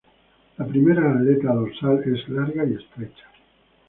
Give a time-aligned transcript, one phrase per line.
[0.59, 3.29] La primera aleta dorsal es larga y estrecha.